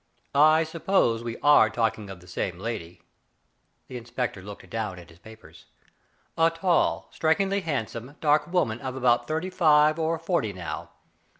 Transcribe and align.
"I 0.57 0.63
suppose 0.63 1.23
we 1.23 1.37
are 1.43 1.69
talking 1.69 2.09
of 2.09 2.21
the 2.21 2.27
same 2.27 2.57
lady 2.57 3.03
"—the 3.87 3.97
inspector 3.97 4.41
looked 4.41 4.67
down 4.67 4.97
at 4.97 5.11
his 5.11 5.19
papers— 5.19 5.65
"a 6.39 6.49
tall, 6.49 7.07
strikingly 7.11 7.61
handsome, 7.61 8.15
dark 8.19 8.47
woman 8.51 8.81
of 8.81 8.95
about 8.95 9.27
thirty 9.27 9.51
five 9.51 9.99
or 9.99 10.17
forty 10.17 10.53
now. 10.53 10.89